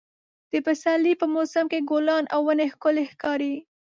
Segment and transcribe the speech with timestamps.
[0.51, 3.55] د پسرلي په موسم کې ګلان او ونې ښکلې ښکاري.